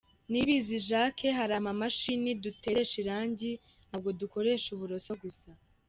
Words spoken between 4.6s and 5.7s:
uburoso gusa.